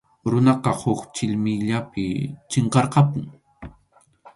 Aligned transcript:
Runaqa 0.31 0.71
huk 0.79 1.01
chʼillmiyllapi 1.15 2.05
chinkarqapun. 2.49 3.25